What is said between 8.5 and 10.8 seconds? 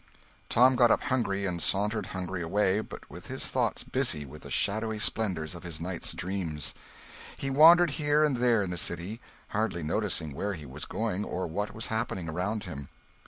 in the city, hardly noticing where he